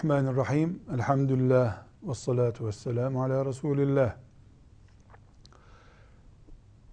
Bismillahirrahmanirrahim. 0.00 0.82
Elhamdülillah. 0.94 1.82
Ve 2.02 2.14
salatu 2.14 2.66
ve 2.66 2.72
selamu 2.72 3.22
ala 3.22 3.46
Resulillah. 3.46 4.14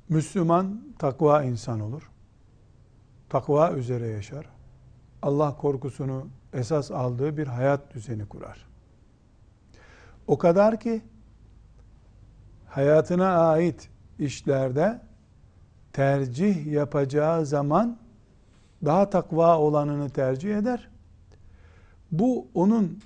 Müslüman 0.09 0.81
takva 0.99 1.43
insan 1.43 1.79
olur. 1.79 2.11
Takva 3.29 3.71
üzere 3.71 4.07
yaşar. 4.07 4.49
Allah 5.21 5.57
korkusunu 5.57 6.27
esas 6.53 6.91
aldığı 6.91 7.37
bir 7.37 7.47
hayat 7.47 7.93
düzeni 7.93 8.25
kurar. 8.25 8.67
O 10.27 10.37
kadar 10.37 10.79
ki 10.79 11.01
hayatına 12.65 13.49
ait 13.49 13.89
işlerde 14.19 15.01
tercih 15.93 16.65
yapacağı 16.65 17.45
zaman 17.45 17.97
daha 18.85 19.09
takva 19.09 19.57
olanını 19.57 20.09
tercih 20.09 20.57
eder. 20.57 20.96
Bu 22.11 22.47
onun 22.53 22.99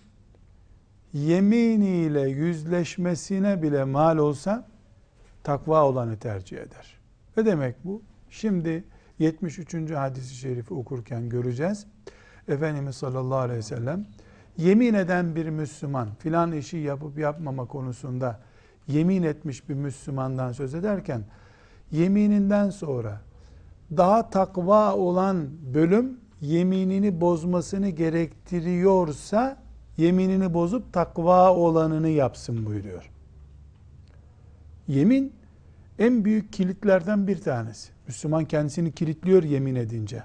yeminiyle 1.13 2.21
yüzleşmesine 2.21 3.61
bile 3.61 3.83
mal 3.83 4.17
olsa 4.17 4.67
takva 5.43 5.85
olanı 5.85 6.17
tercih 6.17 6.58
eder. 6.58 6.99
Ne 7.38 7.45
demek 7.45 7.75
bu? 7.85 8.02
Şimdi 8.30 8.83
73. 9.19 9.91
hadisi 9.91 10.35
şerifi 10.35 10.73
okurken 10.73 11.30
göreceğiz. 11.30 11.85
Efendimiz 12.47 12.95
sallallahu 12.95 13.38
aleyhi 13.38 13.58
ve 13.58 13.63
sellem 13.63 14.05
yemin 14.58 14.93
eden 14.93 15.36
bir 15.36 15.49
Müslüman 15.49 16.09
filan 16.19 16.52
işi 16.52 16.77
yapıp 16.77 17.19
yapmama 17.19 17.65
konusunda 17.65 18.39
yemin 18.88 19.23
etmiş 19.23 19.69
bir 19.69 19.73
Müslümandan 19.73 20.52
söz 20.52 20.73
ederken 20.75 21.23
yemininden 21.91 22.69
sonra 22.69 23.21
daha 23.97 24.30
takva 24.30 24.95
olan 24.95 25.49
bölüm 25.73 26.19
yeminini 26.42 27.22
bozmasını 27.22 27.89
gerektiriyorsa 27.89 29.58
yeminini 29.97 30.53
bozup 30.53 30.94
takva 30.94 31.56
olanını 31.56 32.09
yapsın 32.09 32.66
buyuruyor. 32.66 33.11
Yemin 34.88 35.33
en 36.00 36.25
büyük 36.25 36.53
kilitlerden 36.53 37.28
bir 37.28 37.42
tanesi. 37.42 37.92
Müslüman 38.08 38.45
kendisini 38.45 38.92
kilitliyor 38.92 39.44
yemin 39.44 39.75
edince. 39.75 40.23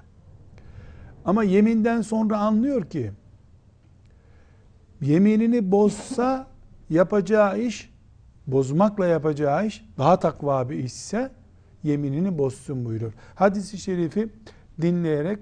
Ama 1.25 1.43
yeminden 1.43 2.01
sonra 2.01 2.37
anlıyor 2.37 2.89
ki 2.89 3.11
yeminini 5.01 5.71
bozsa 5.71 6.47
yapacağı 6.89 7.59
iş 7.59 7.93
bozmakla 8.47 9.05
yapacağı 9.05 9.67
iş 9.67 9.85
daha 9.97 10.19
takva 10.19 10.69
bir 10.69 10.77
işse 10.77 11.31
yeminini 11.83 12.37
bozsun 12.37 12.85
buyuruyor. 12.85 13.13
Hadisi 13.35 13.77
şerifi 13.77 14.29
dinleyerek 14.81 15.39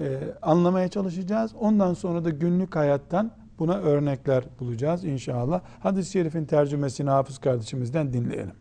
e, 0.00 0.18
anlamaya 0.42 0.88
çalışacağız. 0.88 1.52
Ondan 1.60 1.94
sonra 1.94 2.24
da 2.24 2.30
günlük 2.30 2.76
hayattan 2.76 3.30
buna 3.58 3.74
örnekler 3.74 4.44
bulacağız 4.60 5.04
inşallah. 5.04 5.60
Hadis-i 5.82 6.12
şerifin 6.12 6.44
tercümesini 6.44 7.10
Hafız 7.10 7.38
kardeşimizden 7.38 8.12
dinleyelim. 8.12 8.54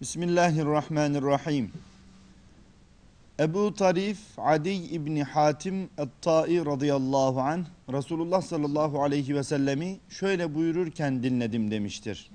Bismillahirrahmanirrahim. 0.00 1.72
Ebu 3.40 3.74
Tarif 3.74 4.18
Adi 4.38 4.70
İbni 4.70 5.22
Hatim 5.22 5.88
Et-Tai 5.98 6.66
radıyallahu 6.66 7.40
anh 7.40 7.64
Resulullah 7.92 8.42
sallallahu 8.42 9.02
aleyhi 9.02 9.34
ve 9.34 9.42
sellemi 9.42 9.98
şöyle 10.08 10.54
buyururken 10.54 11.22
dinledim 11.22 11.70
demiştir. 11.70 12.30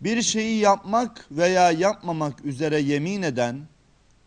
Bir 0.00 0.22
şeyi 0.22 0.58
yapmak 0.58 1.26
veya 1.30 1.70
yapmamak 1.70 2.44
üzere 2.44 2.80
yemin 2.80 3.22
eden 3.22 3.60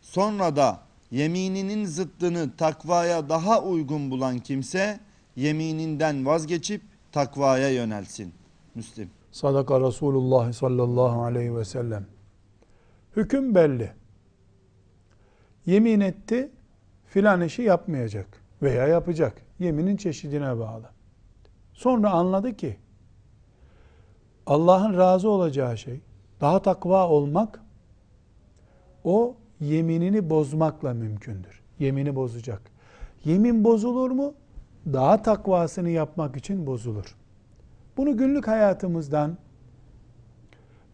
sonra 0.01 0.55
da 0.55 0.86
yemininin 1.11 1.85
zıttını 1.85 2.55
takvaya 2.57 3.29
daha 3.29 3.63
uygun 3.63 4.11
bulan 4.11 4.39
kimse 4.39 4.99
yemininden 5.35 6.25
vazgeçip 6.25 6.81
takvaya 7.11 7.69
yönelsin. 7.69 8.33
Müslim. 8.75 9.09
Sadaka 9.31 9.81
Resulullah 9.81 10.53
sallallahu 10.53 11.23
aleyhi 11.23 11.55
ve 11.55 11.65
sellem. 11.65 12.05
Hüküm 13.15 13.55
belli. 13.55 13.91
Yemin 15.65 15.99
etti, 15.99 16.51
filan 17.05 17.41
işi 17.41 17.61
yapmayacak 17.61 18.27
veya 18.61 18.87
yapacak. 18.87 19.41
Yeminin 19.59 19.97
çeşidine 19.97 20.59
bağlı. 20.59 20.89
Sonra 21.73 22.09
anladı 22.11 22.55
ki, 22.55 22.77
Allah'ın 24.45 24.97
razı 24.97 25.29
olacağı 25.29 25.77
şey, 25.77 26.01
daha 26.41 26.61
takva 26.61 27.09
olmak, 27.09 27.61
o 29.03 29.35
yeminini 29.59 30.29
bozmakla 30.29 30.93
mümkündür. 30.93 31.61
Yemini 31.79 32.15
bozacak. 32.15 32.61
Yemin 33.25 33.63
bozulur 33.63 34.11
mu? 34.11 34.33
Daha 34.93 35.21
takvasını 35.21 35.89
yapmak 35.89 36.37
için 36.37 36.67
bozulur. 36.67 37.15
Bunu 37.97 38.17
günlük 38.17 38.47
hayatımızdan 38.47 39.37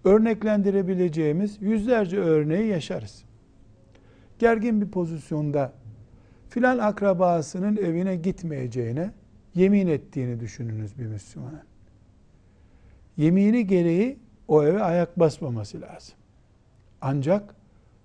örneklendirebileceğimiz 0.04 1.62
yüzlerce 1.62 2.18
örneği 2.18 2.68
yaşarız. 2.68 3.24
Gergin 4.40 4.82
bir 4.82 4.92
pozisyonda 4.92 5.74
filan 6.50 6.78
akrabasının 6.78 7.78
evine 7.78 8.16
gitmeyeceğine 8.16 9.12
yemin 9.56 9.88
ettiğini 9.88 10.40
düşününüz 10.40 11.00
bir 11.00 11.06
Müslümanın. 11.06 11.64
Yemini 13.18 13.68
gereği 13.68 14.20
o 14.48 14.64
eve 14.64 14.84
ayak 14.84 15.20
basmaması 15.20 15.82
lazım. 15.82 16.16
Ancak 17.02 17.56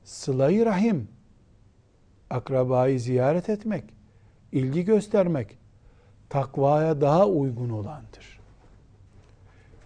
sılayı 0.09 0.67
rahim, 0.67 1.09
akrabayı 2.31 3.01
ziyaret 3.01 3.49
etmek, 3.49 3.85
ilgi 4.53 4.85
göstermek, 4.85 5.59
takvaya 6.29 7.01
daha 7.01 7.27
uygun 7.27 7.71
olandır. 7.71 8.41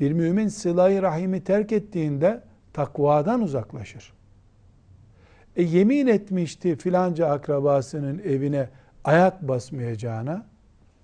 Bir 0.01 0.13
mümin 0.13 0.49
sılayı 0.49 1.03
rahimi 1.03 1.45
terk 1.45 1.73
ettiğinde 1.73 2.43
takvadan 2.73 3.43
uzaklaşır. 3.43 4.13
E 5.57 5.63
yemin 5.63 6.07
etmişti 6.07 6.77
filanca 6.77 7.27
akrabasının 7.27 8.19
evine 8.19 8.69
ayak 9.05 9.49
basmayacağına, 9.49 10.47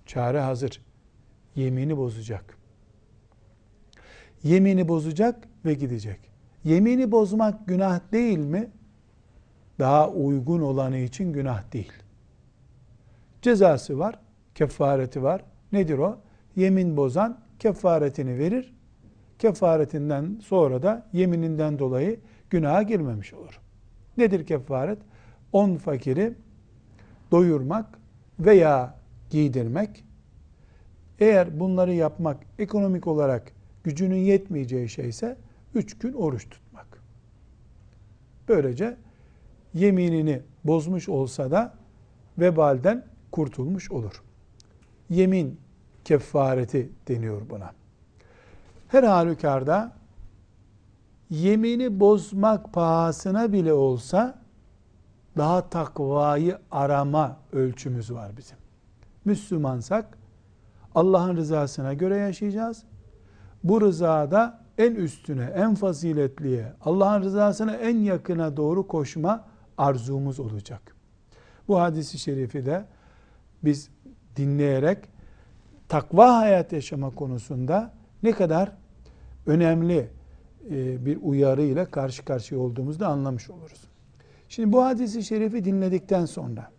çare 0.07 0.41
hazır. 0.41 0.83
Yemini 1.55 1.97
bozacak. 1.97 2.59
Yemini 4.43 4.89
bozacak 4.89 5.49
ve 5.65 5.75
gidecek. 5.75 6.21
Yemini 6.65 7.13
bozmak 7.13 7.69
günah 7.69 8.01
değil 8.13 8.39
mi? 8.39 8.71
Daha 9.79 10.11
uygun 10.11 10.61
olanı 10.61 10.99
için 10.99 11.33
günah 11.33 11.73
değil. 11.73 11.93
Cezası 13.43 13.99
var, 13.99 14.19
kefareti 14.55 15.23
var. 15.23 15.45
Nedir 15.73 15.99
o? 15.99 16.19
Yemin 16.57 16.97
bozan 16.97 17.41
kefaretini 17.59 18.39
verir. 18.39 18.75
Kefaretinden 19.39 20.41
sonra 20.43 20.83
da 20.83 21.07
yemininden 21.13 21.79
dolayı 21.79 22.21
günaha 22.51 22.83
girmemiş 22.89 23.35
olur. 23.35 23.61
Nedir 24.17 24.47
kefaret? 24.47 24.99
On 25.53 25.77
fakiri 25.77 26.35
doyurmak 27.31 27.99
veya 28.41 28.95
giydirmek. 29.31 30.05
Eğer 31.19 31.61
bunları 31.61 31.93
yapmak 31.93 32.37
ekonomik 32.59 33.07
olarak 33.07 33.53
gücünün 33.85 34.17
yetmeyeceği 34.17 34.89
şeyse 34.89 35.37
üç 35.75 35.99
gün 35.99 36.13
oruç 36.13 36.51
tutmak. 36.51 37.03
Böylece 38.49 38.97
yeminini 39.75 40.43
bozmuş 40.65 41.09
olsa 41.09 41.51
da 41.51 41.75
vebalden 42.39 43.05
kurtulmuş 43.33 43.91
olur. 43.91 44.23
Yemin 45.11 45.61
kefareti 46.05 46.91
deniyor 47.09 47.43
buna. 47.51 47.73
Her 48.89 49.03
halükarda 49.03 49.93
yemini 51.31 52.01
bozmak 52.01 52.73
pahasına 52.73 53.53
bile 53.53 53.73
olsa 53.73 54.39
daha 55.37 55.69
takvayı 55.69 56.59
arama 56.71 57.37
ölçümüz 57.53 58.13
var 58.13 58.37
bizim. 58.37 58.57
Müslümansak 59.25 60.19
Allah'ın 60.95 61.37
rızasına 61.37 61.95
göre 61.95 62.17
yaşayacağız. 62.17 62.85
Bu 63.65 63.81
rızada 63.81 64.61
en 64.79 64.95
üstüne, 64.95 65.45
en 65.45 65.75
faziletliye, 65.75 66.73
Allah'ın 66.85 67.23
rızasına 67.23 67.75
en 67.75 67.99
yakına 67.99 68.57
doğru 68.57 68.87
koşma 68.87 69.45
arzumuz 69.79 70.41
olacak. 70.41 70.97
Bu 71.69 71.81
hadisi 71.81 72.19
şerifi 72.19 72.67
de 72.67 72.85
biz 73.65 73.91
dinleyerek 74.37 74.99
takva 75.89 76.37
hayat 76.37 76.73
yaşama 76.73 77.11
konusunda 77.11 77.95
ne 78.23 78.33
kadar 78.33 78.73
önemli 79.47 80.11
e, 80.71 81.07
bir 81.07 81.19
uyarı 81.23 81.63
ile 81.63 81.85
karşı 81.85 82.25
karşıya 82.25 82.61
olduğumuzu 82.61 83.01
da 83.01 83.09
anlamış 83.09 83.51
oluruz. 83.51 83.89
Şimdi 84.49 84.73
bu 84.73 84.85
hadisi 84.85 85.23
şerifi 85.23 85.65
dinledikten 85.65 86.27
sonra 86.27 86.71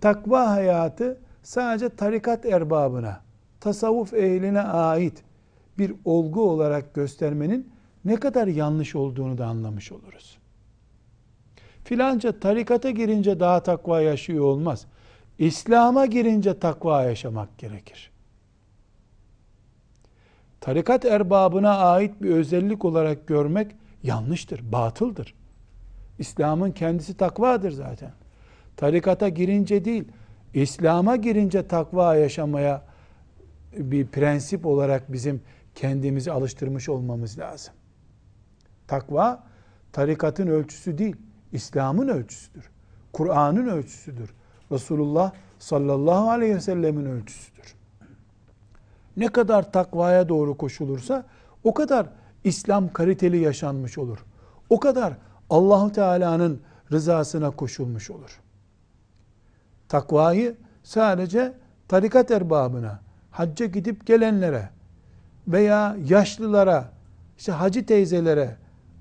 takva 0.00 0.50
hayatı 0.50 1.20
sadece 1.42 1.88
tarikat 1.88 2.46
erbabına, 2.46 3.20
tasavvuf 3.60 4.14
ehline 4.14 4.62
ait 4.62 5.24
bir 5.78 5.94
olgu 6.04 6.50
olarak 6.50 6.94
göstermenin 6.94 7.70
ne 8.04 8.16
kadar 8.16 8.46
yanlış 8.46 8.94
olduğunu 8.94 9.38
da 9.38 9.46
anlamış 9.46 9.92
oluruz. 9.92 10.38
Filanca 11.86 12.40
tarikata 12.40 12.90
girince 12.90 13.40
daha 13.40 13.62
takva 13.62 14.00
yaşıyor 14.00 14.44
olmaz. 14.44 14.86
İslam'a 15.38 16.06
girince 16.06 16.58
takva 16.58 17.02
yaşamak 17.02 17.58
gerekir. 17.58 18.10
Tarikat 20.60 21.04
erbabına 21.04 21.78
ait 21.78 22.22
bir 22.22 22.30
özellik 22.30 22.84
olarak 22.84 23.26
görmek 23.26 23.76
yanlıştır, 24.02 24.72
batıldır. 24.72 25.34
İslam'ın 26.18 26.70
kendisi 26.70 27.16
takvadır 27.16 27.70
zaten. 27.70 28.12
Tarikata 28.76 29.28
girince 29.28 29.84
değil, 29.84 30.04
İslam'a 30.54 31.16
girince 31.16 31.68
takva 31.68 32.16
yaşamaya 32.16 32.82
bir 33.76 34.06
prensip 34.06 34.66
olarak 34.66 35.12
bizim 35.12 35.42
kendimizi 35.74 36.32
alıştırmış 36.32 36.88
olmamız 36.88 37.38
lazım. 37.38 37.74
Takva 38.86 39.44
tarikatın 39.92 40.46
ölçüsü 40.46 40.98
değil, 40.98 41.16
İslam'ın 41.52 42.08
ölçüsüdür. 42.08 42.70
Kur'an'ın 43.12 43.66
ölçüsüdür. 43.66 44.34
Resulullah 44.72 45.32
sallallahu 45.58 46.30
aleyhi 46.30 46.54
ve 46.54 46.60
sellemin 46.60 47.06
ölçüsüdür. 47.06 47.74
Ne 49.16 49.28
kadar 49.28 49.72
takvaya 49.72 50.28
doğru 50.28 50.56
koşulursa 50.56 51.24
o 51.64 51.74
kadar 51.74 52.06
İslam 52.44 52.92
kaliteli 52.92 53.38
yaşanmış 53.38 53.98
olur. 53.98 54.18
O 54.70 54.80
kadar 54.80 55.14
Allahu 55.50 55.92
Teala'nın 55.92 56.60
rızasına 56.92 57.50
koşulmuş 57.50 58.10
olur. 58.10 58.40
Takvayı 59.88 60.56
sadece 60.82 61.54
tarikat 61.88 62.30
erbabına, 62.30 63.00
hacca 63.30 63.66
gidip 63.66 64.06
gelenlere 64.06 64.68
veya 65.48 65.96
yaşlılara, 66.08 66.92
işte 67.38 67.52
hacı 67.52 67.86
teyzelere 67.86 68.56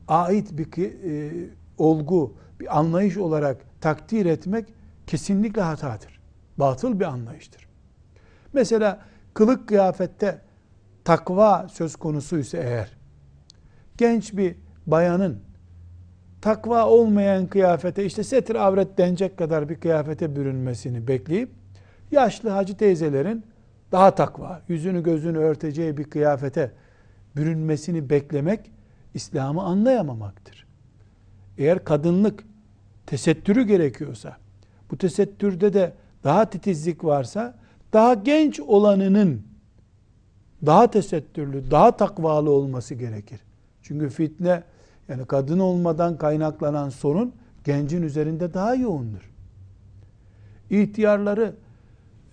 ait 0.08 0.58
bir 0.58 0.84
e, 0.84 1.50
olgu, 1.78 2.38
bir 2.60 2.80
anlayış 2.80 3.18
olarak 3.18 3.58
takdir 3.82 4.26
etmek 4.26 4.74
kesinlikle 5.08 5.62
hatadır. 5.62 6.20
Batıl 6.58 7.00
bir 7.00 7.06
anlayıştır. 7.06 7.68
Mesela 8.54 9.00
kılık 9.34 9.68
kıyafette 9.68 10.42
takva 11.04 11.68
söz 11.70 11.96
konusuysa 11.96 12.58
eğer, 12.58 12.98
genç 13.98 14.38
bir 14.38 14.56
bayanın 14.88 15.40
takva 16.42 16.86
olmayan 16.86 17.48
kıyafete 17.48 18.06
işte 18.06 18.24
setir 18.24 18.56
avret 18.56 18.98
denecek 18.98 19.38
kadar 19.38 19.70
bir 19.70 19.80
kıyafete 19.80 20.36
bürünmesini 20.36 21.08
bekleyip 21.08 21.50
yaşlı 22.12 22.50
hacı 22.50 22.78
teyzelerin 22.78 23.46
daha 23.92 24.16
takva, 24.16 24.62
yüzünü 24.68 25.04
gözünü 25.04 25.38
örteceği 25.38 25.98
bir 25.98 26.04
kıyafete 26.04 26.72
bürünmesini 27.36 28.10
beklemek 28.10 28.72
İslam'ı 29.14 29.64
anlayamamaktır. 29.64 30.65
Eğer 31.58 31.84
kadınlık 31.84 32.44
tesettürü 33.06 33.64
gerekiyorsa, 33.64 34.38
bu 34.92 34.98
tesettürde 34.98 35.74
de 35.74 35.94
daha 36.24 36.50
titizlik 36.50 37.04
varsa, 37.04 37.56
daha 37.94 38.14
genç 38.14 38.60
olanının 38.60 39.42
daha 40.66 40.92
tesettürlü, 40.92 41.72
daha 41.72 41.98
takvalı 41.98 42.50
olması 42.50 42.96
gerekir. 42.96 43.40
Çünkü 43.82 44.10
fitne, 44.10 44.64
yani 45.10 45.26
kadın 45.26 45.60
olmadan 45.60 46.18
kaynaklanan 46.18 46.90
sorun 46.90 47.34
gencin 47.64 48.02
üzerinde 48.02 48.54
daha 48.54 48.76
yoğundur. 48.76 49.32
İhtiyarları 50.70 51.56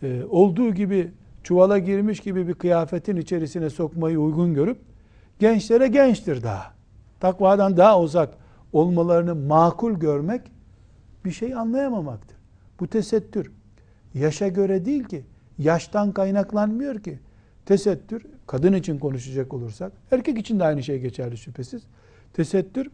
e, 0.03 0.23
olduğu 0.31 0.75
gibi 0.75 1.11
çuvala 1.43 1.79
girmiş 1.79 2.21
gibi 2.21 2.49
bir 2.49 2.55
kıyafetin 2.55 3.17
içerisine 3.17 3.71
sokmayı 3.71 4.19
uygun 4.21 4.55
görüp 4.55 4.79
gençlere 5.39 5.89
gençtir 5.89 6.43
daha. 6.43 6.73
Takvadan 7.21 7.77
daha 7.77 8.01
uzak 8.01 8.42
olmalarını 8.73 9.35
makul 9.35 9.93
görmek 9.93 10.43
bir 11.25 11.31
şey 11.31 11.55
anlayamamaktır. 11.55 12.37
Bu 12.81 12.87
tesettür 12.87 13.53
yaşa 14.15 14.49
göre 14.49 14.85
değil 14.85 15.05
ki, 15.05 15.25
yaştan 15.59 16.13
kaynaklanmıyor 16.13 17.01
ki. 17.01 17.19
Tesettür, 17.67 18.27
kadın 18.47 18.73
için 18.73 18.99
konuşacak 18.99 19.55
olursak, 19.55 19.93
erkek 20.11 20.39
için 20.39 20.61
de 20.61 20.65
aynı 20.65 20.83
şey 20.83 21.01
geçerli 21.01 21.39
şüphesiz. 21.39 21.83
Tesettür, 22.33 22.91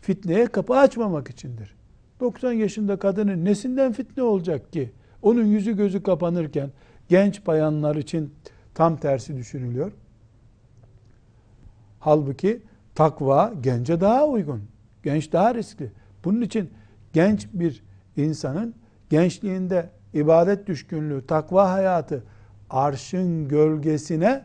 fitneye 0.00 0.46
kapı 0.46 0.74
açmamak 0.74 1.30
içindir. 1.30 1.74
90 2.20 2.52
yaşında 2.52 2.98
kadının 2.98 3.44
nesinden 3.44 3.92
fitne 3.92 4.22
olacak 4.22 4.72
ki? 4.72 4.92
Onun 5.22 5.44
yüzü 5.44 5.76
gözü 5.76 6.02
kapanırken 6.02 6.70
genç 7.08 7.46
bayanlar 7.46 7.96
için 7.96 8.34
tam 8.74 8.96
tersi 8.96 9.36
düşünülüyor. 9.36 9.92
Halbuki 12.00 12.62
takva 12.94 13.54
gence 13.60 14.00
daha 14.00 14.26
uygun. 14.26 14.62
Genç 15.06 15.32
daha 15.32 15.54
riskli. 15.54 15.90
Bunun 16.24 16.40
için 16.40 16.70
genç 17.12 17.48
bir 17.52 17.82
insanın 18.16 18.74
gençliğinde 19.10 19.90
ibadet 20.14 20.66
düşkünlüğü, 20.66 21.26
takva 21.26 21.72
hayatı 21.72 22.24
arşın 22.70 23.48
gölgesine 23.48 24.44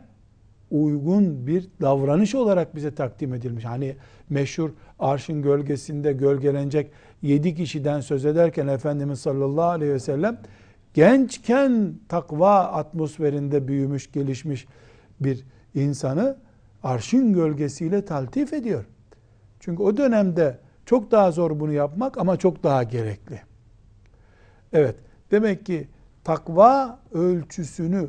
uygun 0.70 1.46
bir 1.46 1.68
davranış 1.80 2.34
olarak 2.34 2.76
bize 2.76 2.94
takdim 2.94 3.34
edilmiş. 3.34 3.64
Hani 3.64 3.96
meşhur 4.30 4.70
arşın 4.98 5.42
gölgesinde 5.42 6.12
gölgelenecek 6.12 6.90
yedi 7.22 7.54
kişiden 7.54 8.00
söz 8.00 8.24
ederken 8.24 8.66
Efendimiz 8.66 9.20
sallallahu 9.20 9.70
aleyhi 9.70 9.92
ve 9.92 10.00
sellem 10.00 10.38
gençken 10.94 11.94
takva 12.08 12.58
atmosferinde 12.58 13.68
büyümüş, 13.68 14.12
gelişmiş 14.12 14.66
bir 15.20 15.44
insanı 15.74 16.36
arşın 16.82 17.32
gölgesiyle 17.32 18.04
taltif 18.04 18.52
ediyor. 18.52 18.84
Çünkü 19.62 19.82
o 19.82 19.96
dönemde 19.96 20.58
çok 20.86 21.10
daha 21.10 21.30
zor 21.30 21.60
bunu 21.60 21.72
yapmak 21.72 22.18
ama 22.18 22.36
çok 22.36 22.62
daha 22.62 22.82
gerekli. 22.82 23.40
Evet, 24.72 24.96
demek 25.30 25.66
ki 25.66 25.88
takva 26.24 26.98
ölçüsünü 27.12 28.08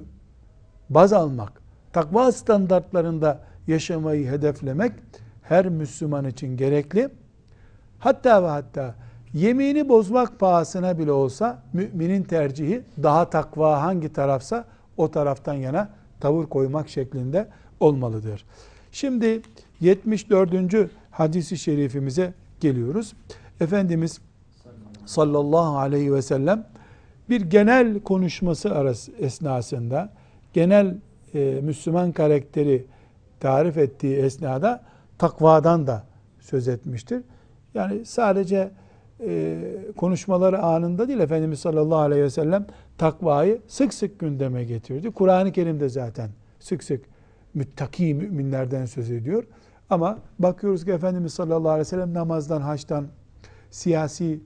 baz 0.90 1.14
almak, 1.14 1.62
takva 1.94 2.32
standartlarında 2.32 3.40
yaşamayı 3.68 4.28
hedeflemek 4.28 4.92
her 5.42 5.70
Müslüman 5.70 6.26
için 6.26 6.58
gerekli. 6.58 7.10
Hatta 8.00 8.44
ve 8.44 8.48
hatta 8.48 8.96
yemini 9.34 9.90
bozmak 9.90 10.40
pahasına 10.40 11.00
bile 11.00 11.12
olsa 11.12 11.64
müminin 11.74 12.24
tercihi 12.24 12.82
daha 13.04 13.30
takva 13.30 13.82
hangi 13.82 14.14
tarafsa 14.14 14.66
o 14.98 15.12
taraftan 15.12 15.54
yana 15.54 15.90
tavır 16.20 16.46
koymak 16.46 16.90
şeklinde 16.90 17.48
olmalıdır. 17.80 18.46
Şimdi 18.92 19.42
74. 19.80 20.76
hadisi 21.14 21.58
şerifimize 21.58 22.34
geliyoruz. 22.60 23.14
Efendimiz 23.62 24.22
sallallahu 25.06 25.78
aleyhi 25.78 26.14
ve 26.14 26.22
sellem 26.22 26.68
bir 27.30 27.42
genel 27.42 28.00
konuşması 28.00 28.76
arası 28.76 29.12
esnasında 29.20 30.10
genel 30.54 30.96
e, 31.34 31.60
Müslüman 31.64 32.12
karakteri 32.12 32.86
tarif 33.40 33.78
ettiği 33.78 34.16
esnada 34.16 34.84
takvadan 35.18 35.88
da 35.88 36.04
söz 36.40 36.68
etmiştir. 36.68 37.22
Yani 37.74 38.06
sadece 38.06 38.72
e, 39.20 39.58
konuşmaları 39.98 40.60
anında 40.62 41.08
değil 41.08 41.20
Efendimiz 41.20 41.60
sallallahu 41.60 42.00
aleyhi 42.00 42.24
ve 42.24 42.30
sellem 42.30 42.66
takvayı 42.98 43.62
sık 43.68 43.94
sık 43.94 44.20
gündeme 44.20 44.64
getirdi. 44.64 45.12
Kur'an-ı 45.12 45.52
Kerim'de 45.52 45.90
zaten 45.90 46.30
sık 46.60 46.84
sık 46.84 47.06
müttaki 47.54 48.14
müminlerden 48.14 48.86
söz 48.86 49.12
ediyor. 49.12 49.44
Ama 49.94 50.20
bakıyoruz 50.40 50.86
ki 50.86 50.92
Efendimiz 50.92 51.34
sallallahu 51.34 51.70
aleyhi 51.70 51.80
ve 51.80 51.90
sellem 51.90 52.14
namazdan, 52.14 52.62
haçtan, 52.62 53.08
siyasi 53.72 54.40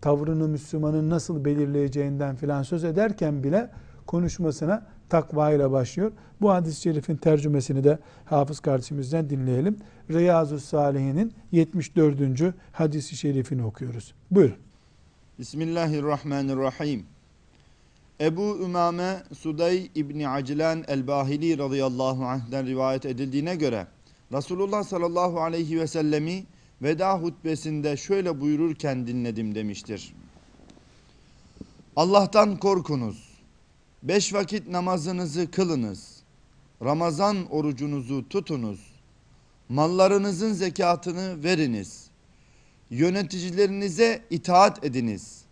tavrını 0.00 0.48
Müslümanın 0.48 1.10
nasıl 1.10 1.44
belirleyeceğinden 1.44 2.36
filan 2.36 2.62
söz 2.62 2.84
ederken 2.84 3.44
bile 3.44 3.70
konuşmasına 4.06 4.86
takva 5.08 5.50
ile 5.50 5.70
başlıyor. 5.70 6.12
Bu 6.40 6.50
hadis-i 6.50 6.80
şerifin 6.80 7.16
tercümesini 7.16 7.84
de 7.84 7.98
hafız 8.24 8.60
kardeşimizden 8.60 9.30
dinleyelim. 9.30 9.76
Riyazu 10.10 10.60
Salihin'in 10.60 11.32
74. 11.52 12.54
hadisi 12.72 13.16
şerifini 13.16 13.64
okuyoruz. 13.64 14.14
Buyurun. 14.30 14.56
Bismillahirrahmanirrahim. 15.38 17.06
Ebu 18.20 18.58
Ümame 18.64 19.22
Suday 19.38 19.90
İbni 19.94 20.28
Aclan 20.28 20.84
el-Bahili 20.88 21.58
radıyallahu 21.58 22.24
anh'den 22.24 22.66
rivayet 22.66 23.06
edildiğine 23.06 23.56
göre 23.56 23.86
Resulullah 24.32 24.84
sallallahu 24.84 25.40
aleyhi 25.40 25.80
ve 25.80 25.86
sellemi 25.86 26.44
veda 26.82 27.18
hutbesinde 27.18 27.96
şöyle 27.96 28.40
buyururken 28.40 29.06
dinledim 29.06 29.54
demiştir. 29.54 30.14
Allah'tan 31.96 32.56
korkunuz. 32.56 33.30
Beş 34.02 34.34
vakit 34.34 34.68
namazınızı 34.68 35.50
kılınız. 35.50 36.22
Ramazan 36.84 37.36
orucunuzu 37.50 38.28
tutunuz. 38.28 38.80
Mallarınızın 39.68 40.52
zekatını 40.52 41.44
veriniz. 41.44 42.10
Yöneticilerinize 42.90 44.22
itaat 44.30 44.84
ediniz. 44.84 45.44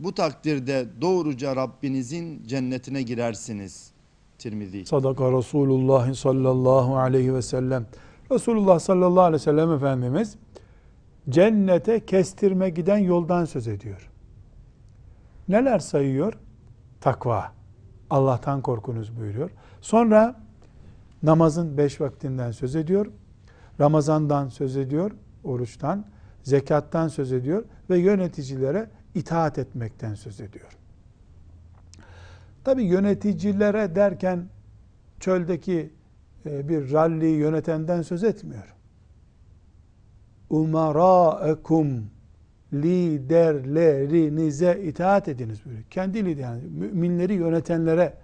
Bu 0.00 0.14
takdirde 0.14 0.86
doğruca 1.00 1.56
Rabbinizin 1.56 2.46
cennetine 2.46 3.02
girersiniz. 3.02 3.90
Tirmizi. 4.38 4.86
Sadaka 4.86 5.32
Resulullah 5.32 6.14
sallallahu 6.14 6.96
aleyhi 6.96 7.34
ve 7.34 7.42
sellem. 7.42 7.86
Resulullah 8.32 8.78
sallallahu 8.78 9.24
aleyhi 9.24 9.40
ve 9.40 9.44
sellem 9.44 9.72
Efendimiz 9.72 10.36
cennete 11.28 12.06
kestirme 12.06 12.70
giden 12.70 12.98
yoldan 12.98 13.44
söz 13.44 13.68
ediyor. 13.68 14.10
Neler 15.48 15.78
sayıyor? 15.78 16.38
takva. 17.00 17.52
Allah'tan 18.10 18.62
korkunuz 18.62 19.16
buyuruyor. 19.16 19.50
Sonra 19.80 20.40
namazın 21.22 21.78
beş 21.78 22.00
vaktinden 22.00 22.50
söz 22.50 22.76
ediyor. 22.76 23.06
Ramazandan 23.80 24.48
söz 24.48 24.76
ediyor, 24.76 25.10
oruçtan, 25.44 26.04
zekattan 26.42 27.08
söz 27.08 27.32
ediyor 27.32 27.64
ve 27.90 27.98
yöneticilere 27.98 28.90
itaat 29.14 29.58
etmekten 29.58 30.14
söz 30.14 30.40
ediyor. 30.40 30.78
Tabi 32.64 32.82
yöneticilere 32.82 33.94
derken 33.94 34.48
çöldeki 35.20 35.92
bir 36.44 36.92
ralliyi 36.92 37.36
yönetenden 37.36 38.02
söz 38.02 38.24
etmiyor. 38.24 38.74
Umara'ekum 40.50 42.10
liderlerinize 42.72 44.80
itaat 44.84 45.28
ediniz 45.28 45.64
buyuruyor. 45.64 45.86
Kendi 45.90 46.24
lider 46.24 46.42
yani 46.42 46.62
müminleri 46.62 47.34
yönetenlere 47.34 48.14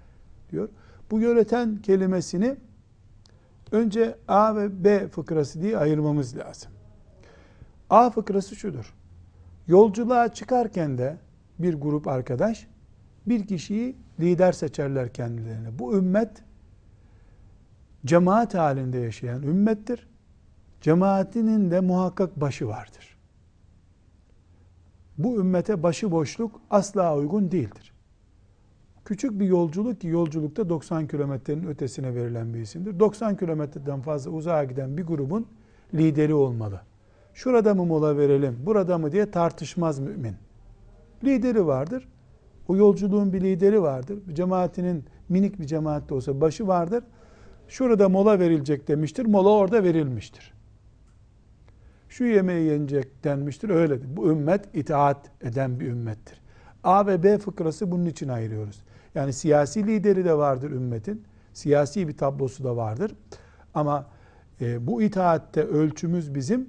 diyor. 0.51 0.69
Bu 1.11 1.21
yöneten 1.21 1.77
kelimesini 1.77 2.57
önce 3.73 4.15
A 4.29 4.57
ve 4.57 4.85
B 4.85 5.09
fıkrası 5.09 5.63
diye 5.63 5.79
ayırmamız 5.79 6.37
lazım. 6.37 6.73
A 7.91 8.11
fıkrası 8.11 8.57
şudur. 8.57 8.95
Yolculuğa 9.67 10.33
çıkarken 10.33 10.99
de 10.99 11.17
bir 11.59 11.75
grup 11.75 12.09
arkadaş 12.09 12.67
bir 13.27 13.47
kişiyi 13.47 13.97
lider 14.21 14.53
seçerler 14.53 15.13
kendilerine. 15.13 15.79
Bu 15.79 15.97
ümmet 15.97 16.31
cemaat 18.07 18.55
halinde 18.55 18.99
yaşayan 18.99 19.43
ümmettir. 19.43 20.09
Cemaatinin 20.81 21.71
de 21.71 21.81
muhakkak 21.81 22.41
başı 22.41 22.69
vardır. 22.69 23.17
Bu 25.19 25.41
ümmete 25.41 25.83
başı 25.83 26.11
boşluk 26.11 26.61
asla 26.71 27.17
uygun 27.17 27.51
değildir. 27.51 27.93
Küçük 29.05 29.41
bir 29.41 29.47
yolculuk 29.47 30.01
ki 30.01 30.09
yolculukta 30.09 30.69
90 30.69 31.07
kilometrenin 31.07 31.67
ötesine 31.67 32.15
verilen 32.15 32.55
bir 32.55 32.59
isimdir. 32.59 33.01
90 33.01 33.37
kilometreden 33.37 34.01
fazla 34.01 34.31
uzağa 34.31 34.65
giden 34.65 34.97
bir 34.97 35.07
grubun 35.07 35.47
lideri 35.95 36.35
olmalı. 36.35 36.81
Şurada 37.35 37.75
mı 37.75 37.85
mola 37.85 38.17
verelim, 38.17 38.59
burada 38.67 38.99
mı 38.99 39.13
diye 39.13 39.31
tartışmaz 39.31 39.99
mümin. 39.99 40.35
Lideri 41.25 41.67
vardır. 41.67 42.09
O 42.69 42.77
yolculuğun 42.77 43.33
bir 43.33 43.41
lideri 43.41 43.83
vardır. 43.83 44.19
Cemaatinin 44.33 45.05
minik 45.29 45.61
bir 45.61 45.67
cemaatte 45.67 46.15
olsa 46.15 46.41
başı 46.41 46.67
vardır. 46.67 47.05
Şurada 47.69 48.09
mola 48.09 48.39
verilecek 48.39 48.89
demiştir. 48.89 49.27
Mola 49.27 49.51
orada 49.51 49.85
verilmiştir. 49.85 50.53
Şu 52.09 52.25
yemeği 52.25 52.71
yenecek 52.71 53.25
denmiştir. 53.25 53.69
Öyledir. 53.69 54.17
Bu 54.17 54.31
ümmet 54.31 54.77
itaat 54.77 55.31
eden 55.41 55.81
bir 55.81 55.87
ümmettir. 55.87 56.41
A 56.85 57.07
ve 57.07 57.23
B 57.23 57.39
fıkrası 57.39 57.91
bunun 57.91 58.07
için 58.07 58.29
ayırıyoruz. 58.29 58.83
Yani 59.15 59.33
siyasi 59.33 59.87
lideri 59.87 60.25
de 60.25 60.35
vardır 60.35 60.71
ümmetin. 60.71 61.25
Siyasi 61.53 62.09
bir 62.09 62.17
tablosu 62.17 62.65
da 62.65 62.77
vardır. 62.77 63.15
Ama 63.75 64.07
e, 64.61 64.87
bu 64.87 65.03
itaatte 65.03 65.63
ölçümüz 65.63 66.35
bizim 66.35 66.69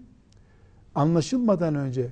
anlaşılmadan 0.96 1.76
önce 1.76 2.12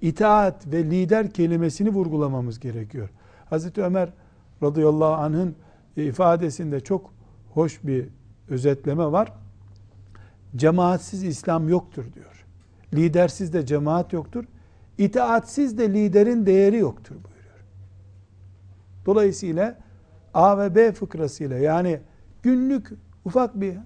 itaat 0.00 0.66
ve 0.66 0.84
lider 0.84 1.30
kelimesini 1.30 1.90
vurgulamamız 1.90 2.60
gerekiyor. 2.60 3.10
Hazreti 3.50 3.82
Ömer 3.82 4.12
radıyallahu 4.62 5.12
anh'ın 5.12 5.54
ifadesinde 5.96 6.80
çok 6.80 7.12
hoş 7.54 7.84
bir 7.84 8.08
özetleme 8.48 9.12
var. 9.12 9.32
Cemaatsiz 10.56 11.22
İslam 11.22 11.68
yoktur 11.68 12.04
diyor. 12.12 12.44
Lidersiz 12.94 13.52
de 13.52 13.66
cemaat 13.66 14.12
yoktur. 14.12 14.44
İtaatsiz 14.98 15.78
de 15.78 15.92
liderin 15.92 16.46
değeri 16.46 16.76
yoktur 16.76 17.14
buyuruyor. 17.14 17.64
Dolayısıyla 19.06 19.78
A 20.34 20.58
ve 20.58 20.74
B 20.74 20.92
fıkrasıyla 20.92 21.58
yani 21.58 22.00
günlük 22.42 22.92
ufak 23.24 23.60
bir 23.60 23.76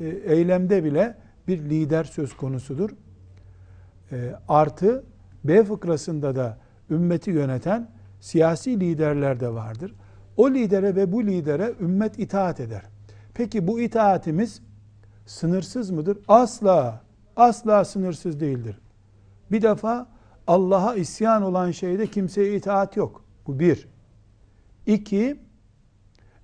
e, 0.00 0.06
eylemde 0.06 0.84
bile 0.84 1.16
bir 1.48 1.58
lider 1.58 2.04
söz 2.04 2.36
konusudur. 2.36 2.90
E, 4.12 4.34
artı 4.48 5.04
B 5.44 5.64
fıkrasında 5.64 6.36
da 6.36 6.58
ümmeti 6.90 7.30
yöneten 7.30 7.90
siyasi 8.20 8.80
liderler 8.80 9.40
de 9.40 9.48
vardır. 9.48 9.94
O 10.36 10.50
lidere 10.50 10.96
ve 10.96 11.12
bu 11.12 11.26
lidere 11.26 11.74
ümmet 11.80 12.18
itaat 12.18 12.60
eder. 12.60 12.82
Peki 13.40 13.66
bu 13.66 13.80
itaatimiz 13.80 14.62
sınırsız 15.26 15.90
mıdır? 15.90 16.18
Asla, 16.28 17.00
asla 17.36 17.84
sınırsız 17.84 18.40
değildir. 18.40 18.80
Bir 19.52 19.62
defa 19.62 20.06
Allah'a 20.46 20.94
isyan 20.94 21.42
olan 21.42 21.70
şeyde 21.70 22.06
kimseye 22.06 22.56
itaat 22.56 22.96
yok. 22.96 23.24
Bu 23.46 23.58
bir. 23.58 23.88
İki, 24.86 25.40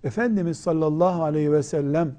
Efendimiz 0.05 0.59
sallallahu 0.59 1.23
aleyhi 1.23 1.53
ve 1.53 1.63
sellem 1.63 2.15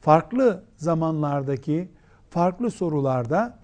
farklı 0.00 0.64
zamanlardaki 0.76 1.88
farklı 2.30 2.70
sorularda 2.70 3.58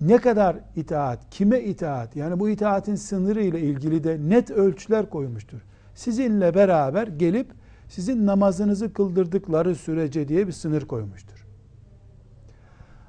ne 0.00 0.18
kadar 0.18 0.56
itaat, 0.76 1.30
kime 1.30 1.60
itaat, 1.60 2.16
yani 2.16 2.40
bu 2.40 2.48
itaatin 2.48 2.94
sınırı 2.94 3.42
ile 3.42 3.60
ilgili 3.60 4.04
de 4.04 4.18
net 4.28 4.50
ölçüler 4.50 5.10
koymuştur. 5.10 5.60
Sizinle 5.94 6.54
beraber 6.54 7.06
gelip 7.06 7.63
sizin 7.88 8.26
namazınızı 8.26 8.92
kıldırdıkları 8.92 9.74
sürece 9.74 10.28
diye 10.28 10.46
bir 10.46 10.52
sınır 10.52 10.86
koymuştur. 10.86 11.46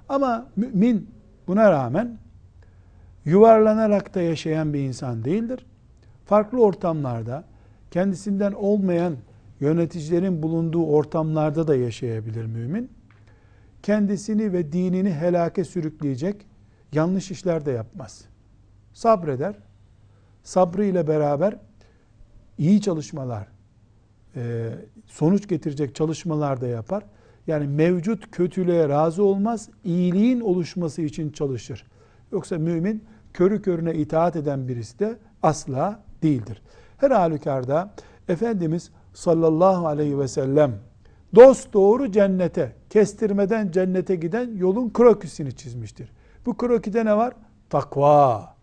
Ama 0.09 0.47
mümin 0.55 1.09
buna 1.47 1.71
rağmen 1.71 2.17
yuvarlanarak 3.25 4.15
da 4.15 4.21
yaşayan 4.21 4.73
bir 4.73 4.79
insan 4.79 5.25
değildir. 5.25 5.65
Farklı 6.25 6.61
ortamlarda 6.63 7.43
kendisinden 7.91 8.51
olmayan 8.51 9.15
yöneticilerin 9.59 10.43
bulunduğu 10.43 10.85
ortamlarda 10.85 11.67
da 11.67 11.75
yaşayabilir 11.75 12.45
mümin. 12.45 12.91
Kendisini 13.83 14.53
ve 14.53 14.71
dinini 14.71 15.13
helake 15.13 15.63
sürükleyecek 15.63 16.45
yanlış 16.93 17.31
işler 17.31 17.65
de 17.65 17.71
yapmaz. 17.71 18.25
Sabreder. 18.93 19.55
Sabrı 20.43 20.85
ile 20.85 21.07
beraber 21.07 21.57
iyi 22.57 22.81
çalışmalar, 22.81 23.47
sonuç 25.07 25.47
getirecek 25.47 25.95
çalışmalar 25.95 26.61
da 26.61 26.67
yapar. 26.67 27.03
Yani 27.47 27.67
mevcut 27.67 28.31
kötülüğe 28.31 28.89
razı 28.89 29.23
olmaz, 29.23 29.69
iyiliğin 29.83 30.41
oluşması 30.41 31.01
için 31.01 31.31
çalışır. 31.31 31.85
Yoksa 32.31 32.57
mümin 32.57 33.03
körü 33.33 33.61
körüne 33.61 33.93
itaat 33.93 34.35
eden 34.35 34.67
birisi 34.67 34.99
de 34.99 35.17
asla 35.43 35.99
değildir. 36.23 36.61
Her 36.97 37.11
halükarda 37.11 37.93
Efendimiz 38.27 38.91
sallallahu 39.13 39.87
aleyhi 39.87 40.19
ve 40.19 40.27
sellem 40.27 40.71
dost 41.35 41.73
doğru 41.73 42.11
cennete, 42.11 42.75
kestirmeden 42.89 43.71
cennete 43.71 44.15
giden 44.15 44.57
yolun 44.57 44.89
kroküsünü 44.89 45.51
çizmiştir. 45.51 46.11
Bu 46.45 46.57
krokide 46.57 47.05
ne 47.05 47.17
var? 47.17 47.33
Takva. 47.69 48.55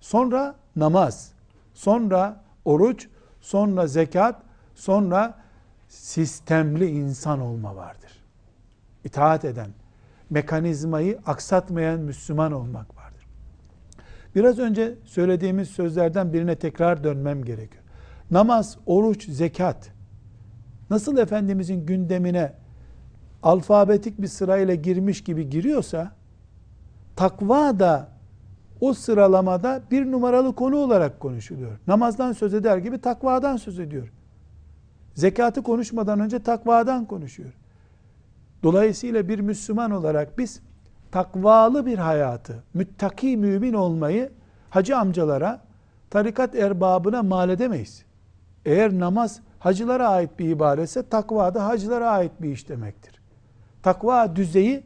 Sonra 0.00 0.54
namaz. 0.76 1.32
Sonra 1.74 2.40
oruç. 2.64 3.08
Sonra 3.40 3.86
zekat. 3.86 4.42
Sonra 4.74 5.34
sistemli 5.88 6.86
insan 6.86 7.40
olma 7.40 7.76
vardır. 7.76 8.22
İtaat 9.04 9.44
eden, 9.44 9.70
mekanizmayı 10.30 11.18
aksatmayan 11.26 12.00
Müslüman 12.00 12.52
olmak 12.52 12.96
vardır. 12.96 13.26
Biraz 14.34 14.58
önce 14.58 14.94
söylediğimiz 15.04 15.68
sözlerden 15.68 16.32
birine 16.32 16.56
tekrar 16.56 17.04
dönmem 17.04 17.44
gerekiyor. 17.44 17.82
Namaz, 18.30 18.78
oruç, 18.86 19.28
zekat 19.28 19.92
nasıl 20.90 21.18
Efendimizin 21.18 21.86
gündemine 21.86 22.52
alfabetik 23.42 24.22
bir 24.22 24.26
sırayla 24.26 24.74
girmiş 24.74 25.24
gibi 25.24 25.50
giriyorsa 25.50 26.12
takva 27.16 27.78
da 27.78 28.08
o 28.80 28.94
sıralamada 28.94 29.82
bir 29.90 30.12
numaralı 30.12 30.54
konu 30.54 30.76
olarak 30.76 31.20
konuşuluyor. 31.20 31.78
Namazdan 31.86 32.32
söz 32.32 32.54
eder 32.54 32.76
gibi 32.76 32.98
takvadan 32.98 33.56
söz 33.56 33.78
ediyor. 33.78 34.12
Zekatı 35.14 35.62
konuşmadan 35.62 36.20
önce 36.20 36.38
takvadan 36.38 37.04
konuşuyor. 37.04 37.52
Dolayısıyla 38.62 39.28
bir 39.28 39.38
Müslüman 39.38 39.90
olarak 39.90 40.38
biz 40.38 40.60
takvalı 41.10 41.86
bir 41.86 41.98
hayatı, 41.98 42.62
müttaki 42.74 43.36
mümin 43.36 43.72
olmayı 43.72 44.32
hacı 44.70 44.96
amcalara, 44.96 45.60
tarikat 46.10 46.54
erbabına 46.54 47.22
mal 47.22 47.50
edemeyiz. 47.50 48.04
Eğer 48.64 48.98
namaz 48.98 49.40
hacılara 49.58 50.08
ait 50.08 50.38
bir 50.38 50.48
ibadetse 50.48 51.08
takva 51.08 51.54
da 51.54 51.66
hacılara 51.66 52.10
ait 52.10 52.32
bir 52.40 52.52
iş 52.52 52.68
demektir. 52.68 53.20
Takva 53.82 54.36
düzeyi 54.36 54.82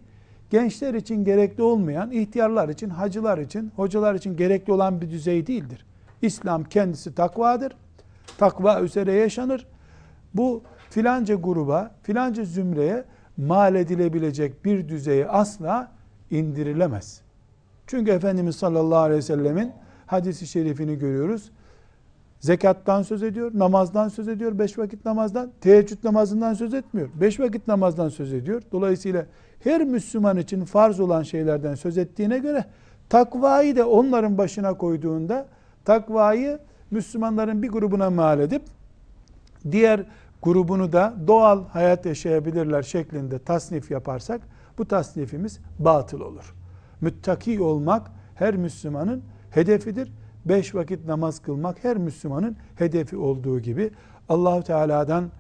gençler 0.51 0.95
için 0.95 1.25
gerekli 1.25 1.63
olmayan, 1.63 2.11
ihtiyarlar 2.11 2.69
için, 2.69 2.91
hacılar 2.91 3.39
için, 3.39 3.73
hocalar 3.77 4.15
için 4.15 4.37
gerekli 4.37 4.73
olan 4.73 5.01
bir 5.01 5.11
düzey 5.11 5.47
değildir. 5.47 5.87
İslam 6.23 6.65
kendisi 6.65 7.15
takvadır. 7.15 7.73
Takva 8.39 8.81
üzere 8.81 9.13
yaşanır. 9.13 9.67
Bu 10.37 10.63
filanca 10.91 11.35
gruba, 11.35 11.91
filanca 12.03 12.45
zümreye 12.45 13.05
mal 13.37 13.75
edilebilecek 13.75 14.65
bir 14.65 14.89
düzeye 14.89 15.29
asla 15.29 15.93
indirilemez. 16.31 17.21
Çünkü 17.87 18.11
Efendimiz 18.11 18.57
sallallahu 18.57 18.99
aleyhi 18.99 19.19
ve 19.19 19.23
sellemin 19.23 19.73
hadisi 20.07 20.47
şerifini 20.47 20.99
görüyoruz. 20.99 21.51
Zekattan 22.41 23.03
söz 23.03 23.23
ediyor, 23.23 23.51
namazdan 23.55 24.09
söz 24.09 24.29
ediyor, 24.29 24.59
beş 24.59 24.79
vakit 24.79 25.05
namazdan, 25.05 25.51
teheccüd 25.61 26.05
namazından 26.05 26.55
söz 26.55 26.75
etmiyor. 26.75 27.09
Beş 27.21 27.41
vakit 27.41 27.69
namazdan 27.69 28.09
söz 28.09 28.33
ediyor. 28.33 28.63
Dolayısıyla 28.73 29.27
her 29.65 29.85
Müslüman 29.85 30.37
için 30.37 30.65
farz 30.65 31.01
olan 31.01 31.23
şeylerden 31.23 31.75
söz 31.75 31.99
ettiğine 31.99 32.39
göre 32.39 32.65
takvayı 33.09 33.77
da 33.77 33.89
onların 33.89 34.39
başına 34.39 34.75
koyduğunda 34.75 35.47
takvayı 35.85 36.59
Müslümanların 36.91 37.63
bir 37.63 37.69
grubuna 37.69 38.11
mal 38.11 38.41
edip 38.41 38.63
diğer 39.71 40.05
grubunu 40.43 40.93
da 40.93 41.15
doğal 41.27 41.65
hayat 41.69 42.07
yaşayabilirler 42.07 42.83
şeklinde 42.83 43.39
tasnif 43.39 43.91
yaparsak 43.91 44.41
bu 44.79 44.85
tasnifimiz 44.89 45.61
batıl 45.79 46.21
olur. 46.21 46.55
Müttaki 47.01 47.61
olmak 47.61 48.11
her 48.35 48.57
Müslümanın 48.57 49.23
hedefidir. 49.51 50.13
Beş 50.45 50.75
vakit 50.75 51.07
namaz 51.07 51.39
kılmak 51.43 51.85
her 51.85 51.97
Müslümanın 51.97 52.57
hedefi 52.77 53.17
olduğu 53.17 53.61
gibi 53.61 53.91
Allahu 54.29 54.63
Teala'dan 54.63 55.31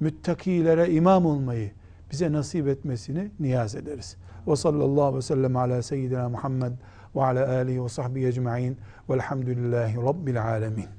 müttakilere 0.00 0.90
imam 0.90 1.26
olmayı 1.26 1.70
bize 2.10 2.32
nasip 2.32 2.68
etmesini 2.68 3.30
niyaz 3.40 3.74
ederiz. 3.74 4.16
Ve 4.46 4.56
sallallahu 4.56 5.02
aleyhi 5.02 5.16
ve 5.16 5.22
sellem 5.22 5.56
ala 5.56 5.82
seyyidina 5.82 6.28
Muhammed 6.28 6.72
ve 7.16 7.24
ala 7.24 7.48
alihi 7.48 7.84
ve 7.84 7.88
sahbihi 7.88 8.26
ecma'in 8.26 8.78
velhamdülillahi 9.10 9.96
rabbil 9.96 10.44
alemin. 10.44 10.97